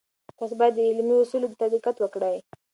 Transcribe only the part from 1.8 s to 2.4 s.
وکړئ.